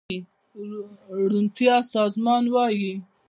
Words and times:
روڼتيا 1.15 1.75
سازمان 1.93 2.43
وايي 2.53 2.91